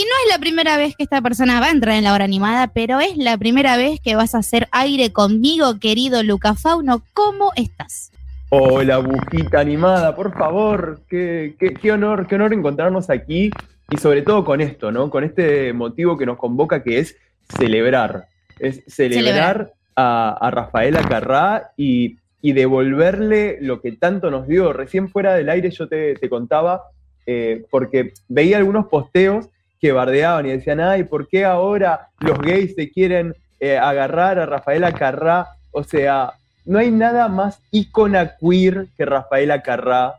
[0.00, 2.24] Y no es la primera vez que esta persona va a entrar en la hora
[2.24, 7.02] animada, pero es la primera vez que vas a hacer aire conmigo, querido Luca Fauno.
[7.12, 8.10] ¿Cómo estás?
[8.48, 11.02] Hola, bujita animada, por favor.
[11.06, 13.50] Qué, qué, honor, qué honor encontrarnos aquí
[13.90, 15.10] y sobre todo con esto, ¿no?
[15.10, 17.18] Con este motivo que nos convoca que es
[17.58, 18.24] celebrar.
[18.58, 24.72] Es celebrar, A, Rafaela Carrá y, devolverle lo que tanto nos dio.
[24.72, 26.84] Recién fuera del aire yo te, contaba,
[27.26, 32.74] eh, porque veía algunos posteos que bardeaban y decían, ay, ¿por qué ahora los gays
[32.74, 35.48] se quieren eh, agarrar a Rafaela Carrá?
[35.70, 36.34] O sea,
[36.66, 40.16] no hay nada más icona queer que Rafaela Carrá.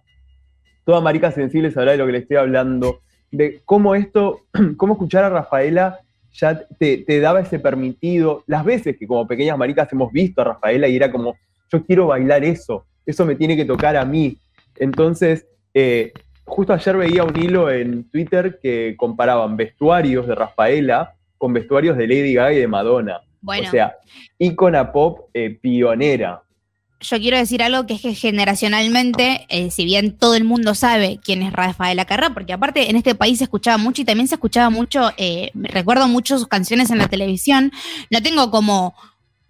[0.84, 4.42] Toda marica sensible sabrá de lo que le estoy hablando, de cómo esto,
[4.78, 6.00] cómo escuchar a Rafaela
[6.34, 8.44] ya te, daba ese permitido.
[8.48, 11.36] Las veces que como pequeñas maricas hemos visto a Rafaela y era como,
[11.72, 14.38] yo quiero bailar eso, eso me tiene que tocar a mí.
[14.78, 16.12] Entonces, eh,
[16.52, 22.08] justo ayer veía un hilo en Twitter que comparaban vestuarios de Rafaela con vestuarios de
[22.08, 23.22] Lady Gaga y de Madonna.
[23.40, 23.68] Bueno.
[23.68, 23.96] O sea,
[24.38, 26.44] ícona pop eh, pionera.
[27.00, 31.20] Yo quiero decir algo que es que generacionalmente, eh, si bien todo el mundo sabe
[31.24, 34.36] quién es Rafaela Carrá, porque aparte en este país se escuchaba mucho y también se
[34.36, 37.72] escuchaba mucho, eh, recuerdo mucho sus canciones en la televisión,
[38.12, 38.94] no tengo como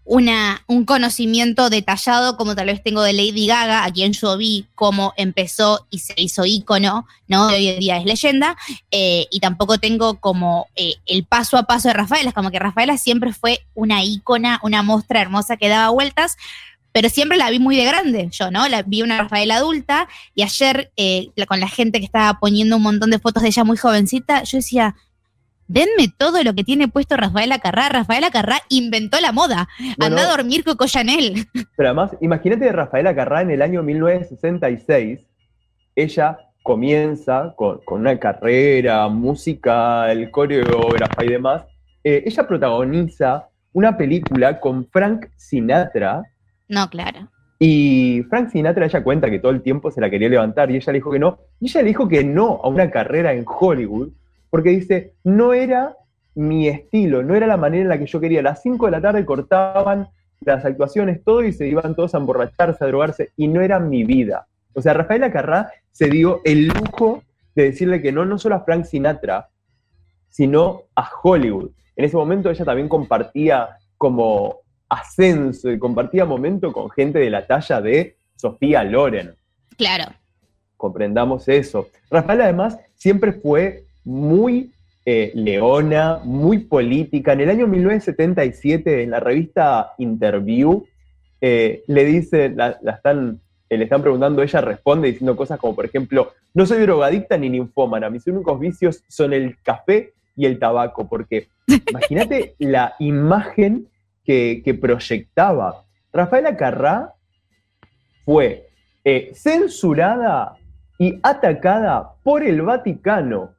[0.04, 4.66] una, un conocimiento detallado como tal vez tengo de Lady Gaga, a quien yo vi
[4.76, 7.48] cómo empezó y se hizo ícono, ¿no?
[7.48, 8.58] hoy en día es leyenda,
[8.90, 12.98] eh, y tampoco tengo como eh, el paso a paso de Rafaela, como que Rafaela
[12.98, 16.36] siempre fue una ícona, una muestra hermosa que daba vueltas,
[16.92, 18.68] pero siempre la vi muy de grande, yo, ¿no?
[18.68, 22.82] La vi una Rafaela adulta, y ayer eh, con la gente que estaba poniendo un
[22.82, 24.96] montón de fotos de ella muy jovencita, yo decía,
[25.72, 27.90] denme todo lo que tiene puesto Rafaela Carrá.
[27.90, 29.68] Rafaela Carrá inventó la moda.
[30.00, 31.48] Anda a dormir Coco Chanel.
[31.78, 35.20] Pero además, imagínate de Rafaela Carrá en el año 1966.
[35.96, 41.64] Ella comienza con, una carrera musical, coreógrafa y demás.
[42.04, 46.24] Eh, ella protagoniza una película con Frank Sinatra.
[46.68, 47.30] No, claro.
[47.60, 50.92] Y Frank Sinatra ella cuenta que todo el tiempo se la quería levantar y ella
[50.92, 51.40] le dijo que no.
[51.60, 54.10] Y ella le dijo que no a una carrera en Hollywood
[54.52, 55.98] porque dice, no era
[56.36, 58.42] mi estilo, no era la manera en la que yo quería.
[58.42, 60.10] A las 5 de la tarde cortaban
[60.42, 64.04] las actuaciones, todo y se iban todos a emborracharse, a drogarse, y no era mi
[64.04, 64.48] vida.
[64.74, 67.24] O sea, Rafaela Carrá se dio el lujo
[67.56, 69.50] de decirle que no, no solo a Frank Sinatra,
[70.30, 71.72] sino a Hollywood.
[71.96, 77.48] En ese momento ella también compartía como ascenso y compartía momento con gente de la
[77.48, 79.36] talla de Sofía Loren.
[79.78, 80.12] Claro.
[80.76, 81.88] Comprendamos eso.
[82.10, 84.72] Rafaela además siempre fue muy
[85.04, 87.34] eh, leona, muy política.
[87.34, 90.86] En el año 1977, en la revista Interview,
[91.42, 95.86] eh, le dice, la, están, eh, le están preguntando, ella responde diciendo cosas como, por
[95.86, 101.10] ejemplo, no soy drogadicta ni ninfómana, mis únicos vicios son el café y el tabaco,
[101.10, 101.48] porque
[101.90, 103.88] imagínate la imagen
[104.24, 105.84] que, que, proyectaba.
[106.14, 107.16] Rafaela Carrá
[108.24, 108.68] fue
[109.34, 110.58] censurada
[111.00, 113.56] y atacada por el Vaticano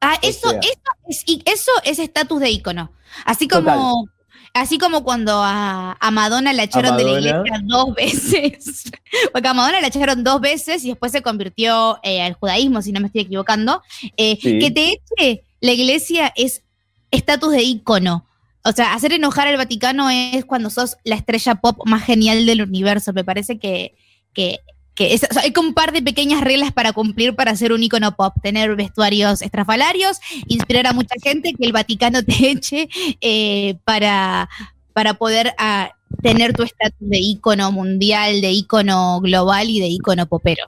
[0.00, 0.62] Ah, eso, eso
[1.08, 2.92] es, eso es estatus de ícono.
[3.24, 4.08] Así como,
[4.54, 8.90] así como cuando a, Madonna la echaron de la iglesia dos veces.
[9.32, 12.92] Porque a Madonna la echaron dos veces y después se convirtió eh, al judaísmo, si
[12.92, 13.82] no me estoy equivocando.
[14.16, 16.62] Eh, que te eche la iglesia es
[17.10, 18.26] estatus de ícono.
[18.64, 22.62] O sea, hacer enojar al Vaticano es cuando sos la estrella pop más genial del
[22.62, 23.12] universo.
[23.12, 23.96] Me parece que,
[24.32, 24.60] que
[25.04, 29.42] hay un par de pequeñas reglas para cumplir para ser un icono pop, tener vestuarios
[29.42, 32.88] estrafalarios, inspirar a mucha gente que el Vaticano te eche
[33.20, 34.48] eh, para,
[34.92, 35.90] para poder ah,
[36.22, 40.64] tener tu estatus de icono mundial, de icono global y de icono popero.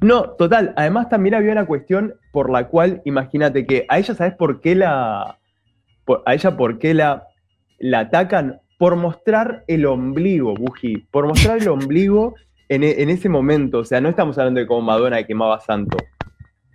[0.00, 0.74] No, total.
[0.76, 4.74] Además también había una cuestión por la cual, imagínate que a ella, ¿sabes por qué
[4.74, 5.38] la...
[6.26, 7.26] a ella por qué la,
[7.78, 8.60] la atacan?
[8.78, 10.98] Por mostrar el ombligo, Buji.
[11.10, 12.34] Por mostrar el ombligo
[12.68, 13.78] e, en, ese momento.
[13.78, 15.96] O sea, no estamos hablando de cómo Madonna quemaba santo.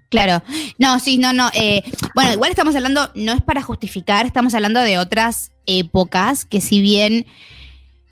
[0.10, 0.44] Claro,
[0.78, 1.50] no, sí, no, no.
[1.56, 1.84] Eh,
[2.14, 6.82] bueno, igual estamos hablando, no es para justificar, estamos hablando de otras épocas que si
[6.82, 7.26] bien,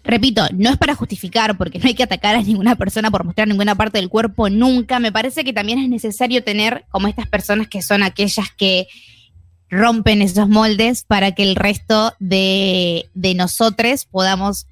[0.03, 3.47] repito, no es para justificar porque no hay que atacar a ninguna persona por mostrar
[3.47, 7.67] ninguna parte del cuerpo nunca, me parece que también es necesario tener como estas personas
[7.67, 8.87] que son aquellas que
[9.69, 14.65] rompen esos moldes para que el resto de, de nosotros podamos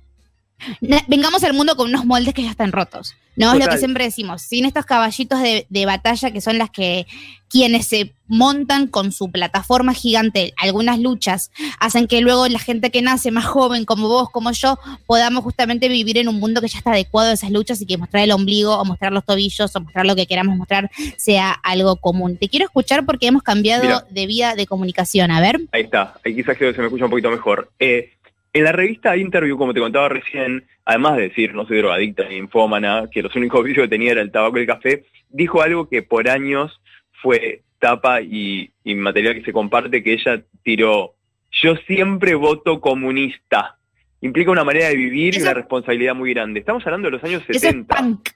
[1.08, 3.16] vengamos al mundo con unos moldes que ya están rotos.
[3.36, 6.70] No, es lo que siempre decimos, sin estos caballitos de, de, batalla que son las
[6.70, 7.08] que
[7.50, 13.02] quienes se montan con su plataforma gigante, algunas luchas, hacen que luego la gente que
[13.02, 14.78] nace más joven, como vos, como yo,
[15.08, 17.98] podamos justamente vivir en un mundo que ya está adecuado a esas luchas y que
[17.98, 21.96] mostrar el ombligo o mostrar los tobillos o mostrar lo que queramos mostrar sea algo
[21.96, 22.38] común.
[22.38, 25.32] Te quiero escuchar porque hemos cambiado de vía de comunicación.
[25.32, 25.62] A ver.
[25.72, 27.72] Ahí está, ahí quizás se me escucha un poquito mejor.
[27.80, 28.12] Eh,
[28.54, 32.38] en la revista Interview, como te contaba recién, además de decir no soy drogadicta ni
[32.38, 35.88] infómana, que los únicos vicios que tenía era el tabaco y el café, dijo algo
[35.88, 36.82] que por años
[37.22, 41.16] fue tapa y, material que se comparte, que ella tiró,
[41.52, 43.78] yo siempre voto comunista.
[44.22, 46.60] Implica una manera de vivir y una responsabilidad muy grande.
[46.60, 47.96] Estamos hablando de los años 70.
[47.96, 48.30] es punk.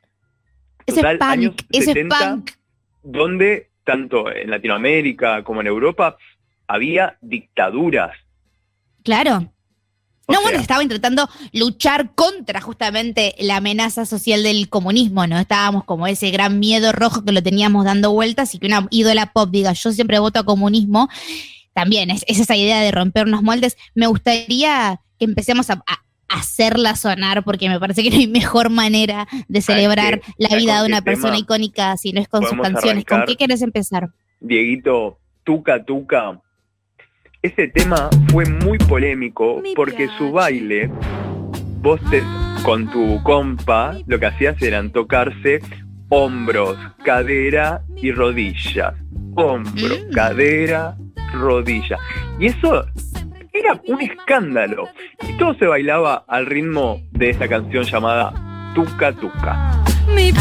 [0.86, 1.62] es punk.
[1.72, 2.52] es punk.
[3.02, 6.18] Donde, tanto en Latinoamérica como en Europa,
[6.68, 8.16] había dictaduras.
[9.04, 9.53] Claro
[10.28, 15.38] no, bueno, estaba intentando luchar contra justamente la amenaza social del comunismo, ¿no?
[15.38, 19.34] Estábamos como ese gran miedo rojo que lo teníamos dando vueltas y que una ídola
[19.34, 21.10] pop diga, yo siempre voto a comunismo,
[21.74, 23.78] también es, esa idea de romper unos moldes.
[23.96, 25.84] Me gustaría que empecemos a,
[26.30, 30.88] hacerla sonar porque me parece que no hay mejor manera de celebrar la vida de
[30.88, 33.06] una persona icónica si no es con sus canciones.
[33.06, 34.10] ¿Con qué quieres empezar?
[34.40, 36.42] Dieguito, Tuca Tuca
[37.44, 40.90] ese tema fue muy polémico porque su baile,
[41.82, 42.00] vos
[42.64, 45.60] con tu compa, lo que hacías eran tocarse
[46.08, 48.94] hombros, cadera y rodillas.
[49.36, 50.14] Hombro, mm.
[50.14, 50.96] cadera,
[51.34, 51.98] rodilla.
[52.40, 52.86] Y eso
[53.52, 54.88] era un escándalo.
[55.28, 59.84] Y todo se bailaba al ritmo de esa canción llamada Tuca Tuca.
[60.16, 60.32] Mi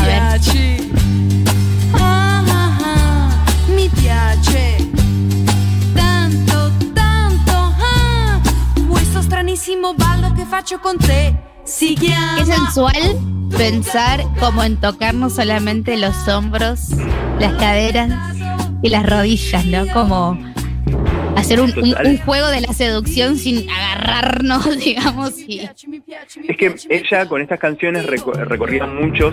[9.96, 11.36] ballo que faccio con te.
[11.64, 12.12] Si Qué
[12.44, 13.16] sensual
[13.56, 16.90] pensar como en tocarnos solamente los hombros,
[17.38, 18.10] las caderas
[18.82, 19.86] y las rodillas, ¿no?
[19.92, 20.36] Como
[21.36, 21.70] hacer un,
[22.24, 25.34] juego de la seducción sin agarrarnos, digamos.
[25.38, 29.32] Es que ella con estas canciones recorría muchos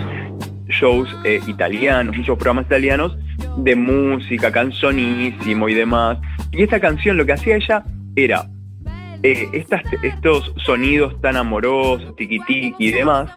[0.68, 3.16] shows eh, italianos, muchos programas italianos
[3.56, 6.18] de música, canzonísimo y demás.
[6.52, 7.84] Y esta canción lo que hacía ella
[8.14, 8.48] era
[9.22, 9.64] eh,
[10.02, 13.30] estos sonidos tan amorosos, tiquití y demás,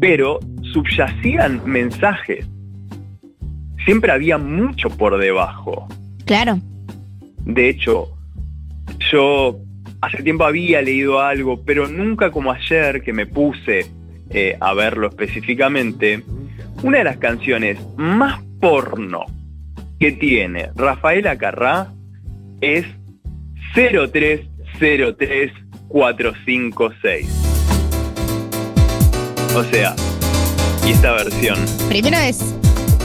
[0.00, 0.40] pero
[0.72, 2.46] subyacían mensajes.
[3.84, 5.88] Siempre había mucho por debajo.
[6.24, 6.58] Claro.
[7.44, 8.08] De hecho,
[9.10, 9.58] yo
[10.00, 13.86] hace tiempo había leído algo, pero nunca como ayer que me puse
[14.30, 16.22] eh, a verlo específicamente,
[16.82, 19.26] una de las canciones más porno
[19.98, 21.92] que tiene Rafaela Carrá
[22.60, 22.86] es
[23.74, 24.49] 03
[24.80, 27.28] 03456.
[29.54, 29.94] O sea,
[30.86, 31.58] y esta versión.
[31.88, 32.54] Primero es,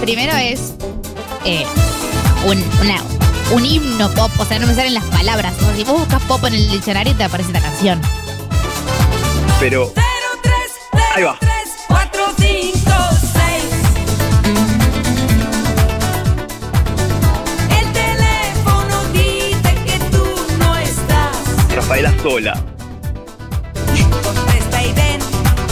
[0.02, 0.76] primero es
[1.44, 1.66] eh,
[2.46, 2.64] un,
[3.52, 5.56] un himno pop, o sea, no me salen las palabras.
[5.76, 8.00] si vos buscas pop en el diccionario te aparece la canción.
[9.60, 9.92] Pero.
[11.16, 11.40] Ahí va.
[22.36, 22.54] Sola.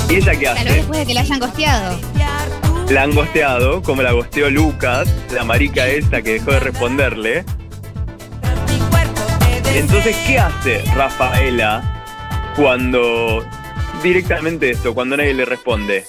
[0.09, 0.63] ¿Y ella qué hace?
[0.63, 1.99] después de que la hayan gosteado.
[2.89, 7.43] La han gosteado, como la gosteó Lucas, la marica esta que dejó de responderle.
[9.75, 11.83] Entonces, ¿qué hace Rafaela
[12.55, 13.45] cuando
[14.01, 16.05] directamente esto, cuando nadie le responde?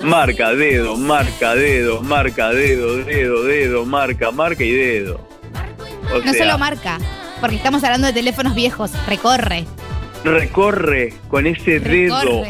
[0.00, 5.20] Marca, dedo, marca, dedo, marca, dedo, dedo, dedo, marca, marca y dedo.
[6.24, 6.98] no solo marca,
[7.42, 8.92] porque estamos hablando de teléfonos viejos.
[9.06, 9.66] Recorre.
[10.24, 12.44] Recorre con ese dedo.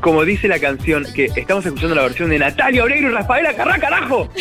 [0.00, 3.78] Como dice la canción, que estamos escuchando la versión de Natalia Oreiro y Rafaela Carrá,
[3.78, 4.28] carajo.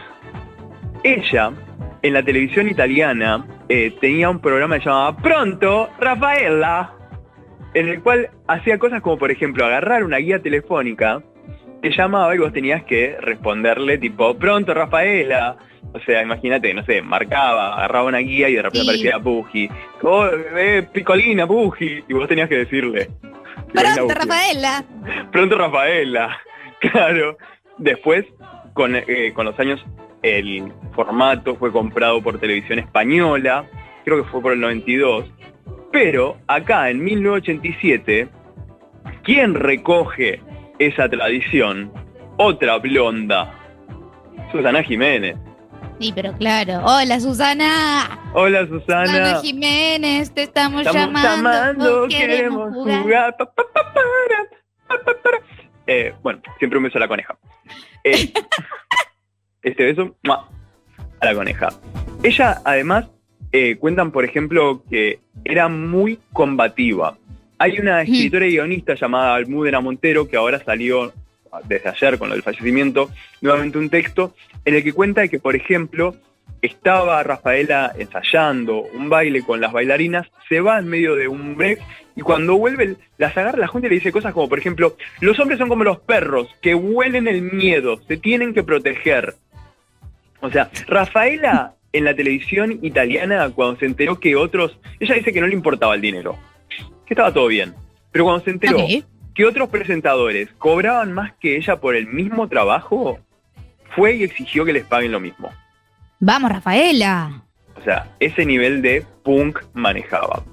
[1.02, 1.52] Ella,
[2.02, 6.92] en la televisión italiana, eh, tenía un programa que llamaba Pronto, Rafaela,
[7.74, 11.22] en el cual hacía cosas como, por ejemplo, agarrar una guía telefónica,
[11.82, 15.56] te llamaba y vos tenías que responderle tipo, Pronto, Rafaela.
[15.92, 19.08] O sea, imagínate, no sé, marcaba, agarraba una guía y de repente Sí.
[19.08, 19.70] aparecía Puji.
[20.02, 22.04] Oh, eh, Picolina, Puji.
[22.08, 23.08] Y vos tenías que decirle.
[23.72, 24.14] Pronto.
[24.14, 24.84] Rafaela.
[25.32, 26.38] Pronto Rafaela,
[26.80, 27.36] claro.
[27.78, 28.24] Después,
[28.74, 29.84] con, eh, con los años,
[30.22, 33.64] el formato fue comprado por Televisión Española,
[34.04, 35.24] creo que fue por el 92.
[35.90, 38.28] Pero acá, en 1987,
[39.24, 40.40] ¿quién recoge
[40.80, 41.92] esa tradición?
[42.38, 43.52] Otra blonda,
[44.50, 45.36] Susana Jiménez.
[46.00, 46.80] Sí, pero claro.
[46.84, 48.18] Hola, Susana.
[48.32, 51.28] Hola Susana Susana, Jiménez, te estamos, estamos llamando.
[51.28, 53.36] llamando, queremos jugar.
[53.36, 54.48] Pa, pa, pa, para,
[54.88, 55.38] pa, pa, para.
[55.86, 57.36] Eh, bueno, siempre un beso a la coneja.
[58.02, 58.32] Eh,
[59.62, 60.48] este beso ¡mua!
[61.20, 61.68] a la coneja.
[62.22, 63.08] Ella, además,
[63.52, 67.18] eh, cuentan, por ejemplo, que era muy combativa.
[67.62, 71.12] Hay una escritora y guionista llamada Almudena Montero que ahora salió
[71.64, 73.10] desde ayer con lo del fallecimiento,
[73.42, 76.16] nuevamente un texto en el que cuenta que, por ejemplo,
[76.62, 81.80] estaba Rafaela ensayando un baile con las bailarinas, se va en medio de un break
[82.16, 85.38] y cuando vuelve las agarra la gente y le dice cosas como, por ejemplo, los
[85.38, 89.34] hombres son como los perros, que huelen el miedo, se tienen que proteger.
[90.40, 95.42] O sea, Rafaela en la televisión italiana, cuando se enteró que otros, ella dice que
[95.42, 96.38] no le importaba el dinero,
[97.10, 97.74] que estaba todo bien,
[98.12, 98.86] pero cuando se enteró
[99.34, 103.18] que otros presentadores cobraban más que ella por el mismo trabajo,
[103.96, 105.50] fue y exigió que les paguen lo mismo.
[106.20, 107.42] Vamos, Rafaela.
[107.74, 110.44] O sea, ese nivel de punk manejaba.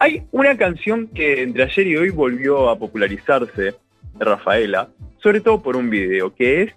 [0.00, 3.74] Hay una canción que entre ayer y hoy volvió a popularizarse de
[4.18, 4.88] Rafaela,
[5.22, 6.72] sobre todo por un video, que es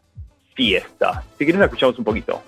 [0.54, 1.24] Fiesta.
[1.40, 2.44] Si quieres la escuchamos un poquito.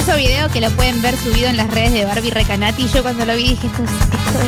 [0.00, 2.88] Hermoso video que lo pueden ver subido en las redes de Barbie Recanati.
[2.88, 4.40] Yo cuando lo vi dije, esto es, esto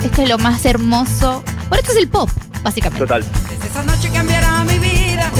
[0.00, 1.42] es, esto es lo más hermoso.
[1.70, 2.28] Bueno, esto es el pop,
[2.62, 3.06] básicamente.
[3.06, 3.24] Total.
[3.48, 5.32] Desde esta noche cambiará mi vida.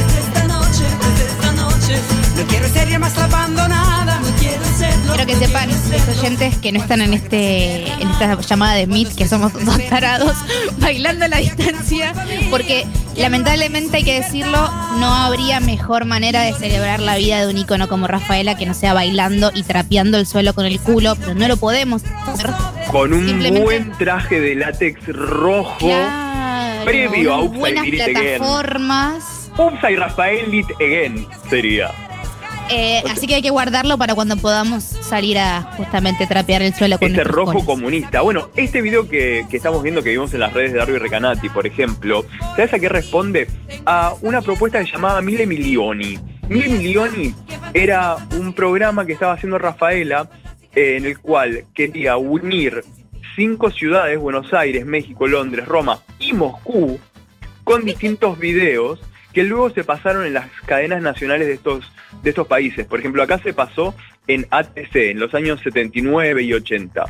[1.89, 3.55] Quiero que no sepan,
[4.39, 5.17] quiero ser los
[6.07, 9.79] lo- oyentes que no están en este en esta llamada de Meet, que somos dos
[9.89, 10.35] tarados,
[10.79, 12.13] bailando a la distancia,
[12.51, 17.57] porque lamentablemente hay que decirlo, no habría mejor manera de celebrar la vida de un
[17.59, 21.35] ícono como Rafaela que no sea bailando y trapeando el suelo con el culo, pero
[21.35, 22.51] no lo podemos hacer.
[22.91, 25.87] Con un buen traje de látex rojo.
[25.87, 28.39] Claro, Previo a buenas Again.
[29.59, 29.75] Plataformas.
[29.75, 31.91] Upside Rafael Lit Again sería.
[32.71, 36.99] Eh, así que hay que guardarlo para cuando podamos salir a justamente trapear el suelo
[36.99, 37.65] con Ese rojo cones.
[37.65, 38.21] comunista.
[38.21, 41.49] Bueno, este video que, que estamos viendo, que vimos en las redes de Darby Recanati,
[41.49, 43.49] por ejemplo, ¿sabes a qué responde?
[43.87, 46.19] A una propuesta llamaba Mille Milioni.
[46.49, 47.35] Mille Milioni
[47.73, 50.29] era un programa que estaba haciendo Rafaela,
[50.75, 52.85] eh, en el cual quería unir
[53.35, 57.01] cinco ciudades, Buenos Aires, México, Londres, Roma y Moscú,
[57.65, 59.01] con distintos videos
[59.33, 61.91] que luego se pasaron en las cadenas nacionales de estos,
[62.23, 62.87] de estos países.
[62.87, 63.95] Por ejemplo, acá se pasó
[64.27, 67.05] en ATC en los años 79 y 80.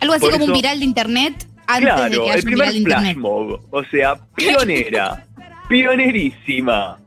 [0.00, 2.44] Algo así Por como un viral de internet antes de Claro, que haya el un
[2.44, 3.16] primer viral flash internet.
[3.16, 3.60] mob.
[3.70, 5.26] O sea, pionera,
[5.68, 6.98] pionerísima.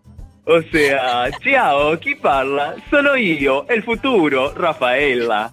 [0.46, 2.75] O sea, ciao, chi parla?
[2.89, 5.51] Sono io, el futuro, Rafaela.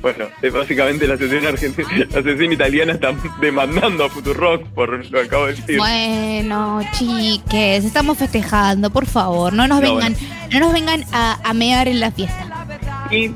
[0.00, 5.10] Bueno, es básicamente la asociación argentina, la asociación italiana está demandando a Futurock por lo
[5.10, 5.78] que acabo de decir.
[5.78, 10.14] Bueno, chiques, estamos festejando, por favor, no nos No, vengan,
[10.52, 12.66] no nos vengan a, a mear en la fiesta.
[13.10, 13.30] Y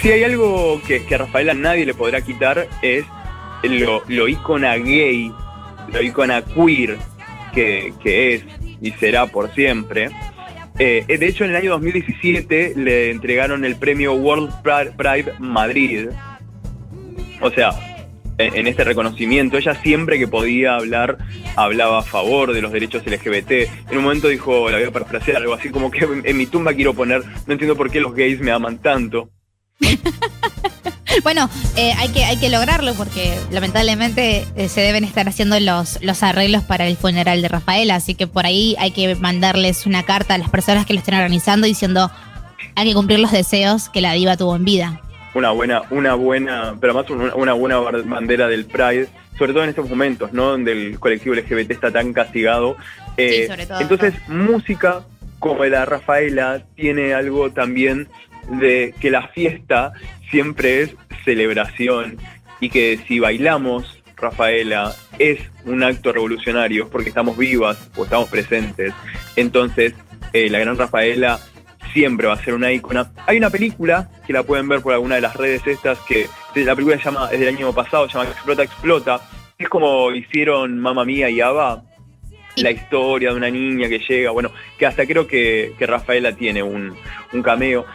[0.00, 3.04] si hay algo que, que a Rafaela nadie le podrá quitar es
[3.62, 5.32] lo, lo ícona gay,
[5.92, 6.98] lo ícona queer
[7.54, 8.44] que, que es
[8.80, 10.10] y será por siempre.
[10.82, 16.08] Eh, de hecho, en el año 2017 le entregaron el premio World Pride Madrid.
[17.42, 17.72] O sea,
[18.38, 21.18] en, este reconocimiento, ella siempre que podía hablar,
[21.54, 23.50] hablaba a favor de los derechos LGBT.
[23.90, 26.72] En un momento dijo, la voy a parafrasear, algo así como que en mi tumba
[26.72, 29.28] quiero poner, no entiendo por qué los gays me aman tanto.
[31.22, 36.02] Bueno, eh, hay, que, hay que lograrlo porque lamentablemente eh, se deben estar haciendo los,
[36.02, 40.04] los arreglos para el funeral de Rafaela, así que por ahí hay que mandarles una
[40.04, 42.10] carta a las personas que lo estén organizando diciendo
[42.76, 45.00] hay que cumplir los deseos que la diva tuvo en vida.
[45.34, 49.70] Una buena, una buena, pero más una, una buena bandera del Pride, sobre todo en
[49.70, 50.50] estos momentos, ¿no?
[50.50, 52.76] Donde el colectivo LGBT está tan castigado.
[53.16, 53.80] Eh, Sí, sobre todo.
[53.80, 55.02] Entonces, música
[55.38, 58.08] como la Rafaela tiene algo también
[58.50, 59.92] de que la fiesta
[60.30, 62.18] siempre es celebración
[62.60, 68.92] y que si bailamos Rafaela es un acto revolucionario porque estamos vivas o estamos presentes.
[69.36, 69.94] Entonces,
[70.32, 71.40] eh, la gran Rafaela
[71.92, 73.10] siempre va a ser una ícona.
[73.26, 76.74] Hay una película que la pueden ver por alguna de las redes estas que la
[76.74, 79.20] película se llama, es del año pasado, se llama Explota, Explota.
[79.58, 81.82] Es como hicieron Mamma Mía y Ava,
[82.56, 86.62] la historia de una niña que llega, bueno, que hasta creo que, que Rafaela tiene
[86.62, 86.94] un,
[87.32, 87.86] un cameo.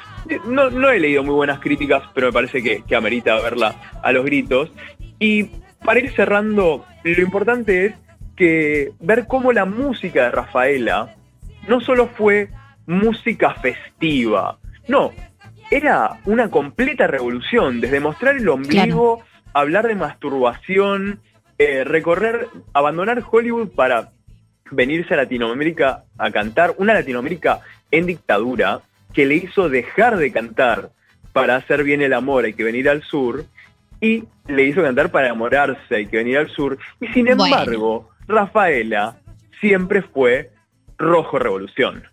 [0.48, 4.12] No, no, he leído muy buenas críticas, pero me parece que, que amerita verla a
[4.12, 4.72] los gritos.
[5.20, 5.46] Y
[5.84, 7.94] para ir cerrando, lo importante es
[8.36, 11.16] que ver cómo la música de Rafaela
[11.68, 12.50] no solo fue
[12.86, 15.12] música festiva, no,
[15.72, 21.20] era una completa revolución, desde mostrar el ombligo, hablar de masturbación,
[21.58, 24.12] eh, recorrer, abandonar Hollywood para
[24.72, 28.82] venirse a Latinoamérica a cantar, una Latinoamérica en dictadura
[29.16, 30.92] que le hizo dejar de cantar
[31.34, 33.46] para hacer bien el amor, hay que venir al sur,
[34.02, 39.18] y le hizo cantar para enamorarse, hay que venir al sur, y sin embargo, Rafaela
[39.60, 40.52] siempre fue
[40.98, 42.04] rojo revolución.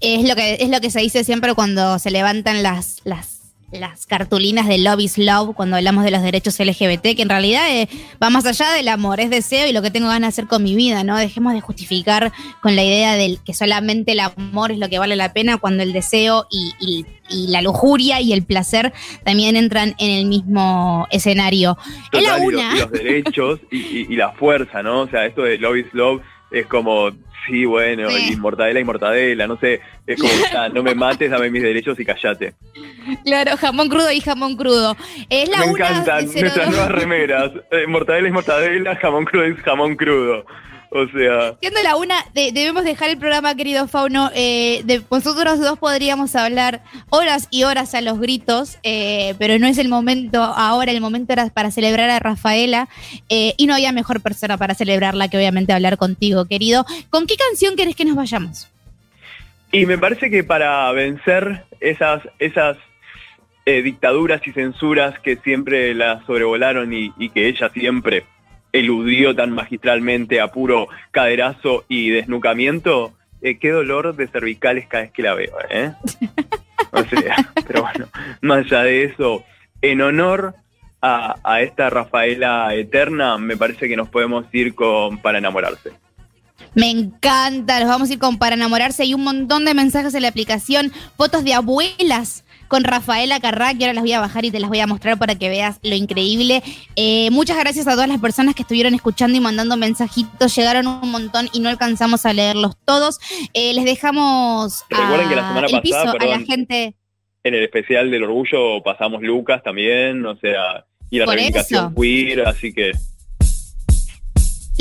[0.00, 3.35] Es lo que, es lo que se dice siempre cuando se levantan las, las
[3.72, 7.68] las cartulinas de Love is Love cuando hablamos de los derechos LGBT, que en realidad
[7.70, 7.88] eh,
[8.22, 10.62] va más allá del amor, es deseo y lo que tengo ganas de hacer con
[10.62, 11.16] mi vida, ¿no?
[11.16, 15.16] Dejemos de justificar con la idea de que solamente el amor es lo que vale
[15.16, 18.92] la pena cuando el deseo y, la lujuria y el placer
[19.24, 21.76] también entran en el mismo escenario.
[22.12, 22.76] es la una.
[22.76, 25.00] los derechos y, y la fuerza, ¿no?
[25.00, 27.10] O sea, esto de Love is Love es como
[27.46, 30.32] Sí, bueno, y mortadela y mortadela, no sé, es como,
[30.74, 32.54] no me mates, dame mis derechos y callate.
[33.24, 34.96] Claro, jamón crudo y jamón crudo.
[35.30, 39.96] Es la me encantan nuestras nuevas remeras, eh, mortadela y mortadela, jamón crudo y jamón
[39.96, 40.44] crudo.
[40.90, 41.56] O sea.
[41.60, 44.30] Siendo la una, debemos dejar el programa, querido Fauno.
[44.34, 49.66] Eh, de, nosotros dos podríamos hablar horas y horas a los gritos, eh, pero no
[49.66, 50.92] es el momento ahora.
[50.92, 52.88] El momento era para celebrar a Rafaela
[53.28, 56.84] eh, y no había mejor persona para celebrarla que obviamente hablar contigo, querido.
[57.10, 58.70] ¿Con qué canción querés que nos vayamos?
[59.72, 62.76] Y me parece que para vencer esas, esas
[63.66, 68.24] dictaduras y censuras que siempre la sobrevolaron y que ella siempre
[68.78, 75.12] eludió tan magistralmente a puro caderazo y desnucamiento, eh, qué dolor de cervicales cada vez
[75.12, 75.92] que la veo, ¿eh?
[76.92, 78.08] O sea, pero bueno,
[78.40, 79.44] más allá de eso,
[79.82, 80.54] en honor
[81.00, 85.92] a, a esta Rafaela eterna, me parece que nos podemos ir con Para enamorarse.
[86.74, 89.02] Me encanta, nos vamos a ir con Para enamorarse.
[89.02, 93.84] Hay un montón de mensajes en la aplicación, fotos de abuelas con Rafaela Carrá, que
[93.84, 95.94] ahora las voy a bajar y te las voy a mostrar para que veas lo
[95.94, 96.62] increíble.
[96.96, 100.54] Eh, muchas gracias a todas las personas que estuvieron escuchando y mandando mensajitos.
[100.54, 103.18] Llegaron un montón y no alcanzamos a leerlos todos.
[103.54, 106.94] Eh, les dejamos Recuerden que la semana el piso a la gente.
[107.44, 112.72] En el especial del orgullo pasamos Lucas también, o sea, y la reivindicación queer, así
[112.72, 112.92] que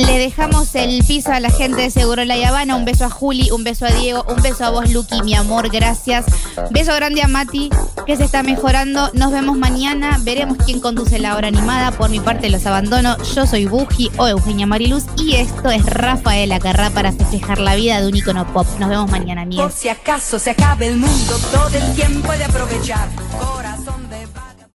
[0.04, 2.76] le dejamos el piso a la gente de Seguro La Habana.
[2.76, 5.70] Un beso a Juli, un beso a Diego, un beso a vos, Luqui, mi amor,
[5.70, 6.26] gracias.
[6.72, 7.70] Beso grande a Mati,
[8.06, 9.10] que se está mejorando.
[9.14, 10.20] Nos vemos mañana.
[10.22, 11.92] Veremos quién conduce la hora animada.
[11.92, 13.18] Por mi parte, los abandono.
[13.36, 15.06] Yo soy Buji o Eugenia Mariluz.
[15.18, 18.68] Y esto es Rafaela Carrá para festejar la vida de un icono pop.
[18.80, 19.66] Nos vemos mañana, amigos.
[19.66, 23.08] Por si acaso se acabe el mundo, todo el tiempo de aprovechar.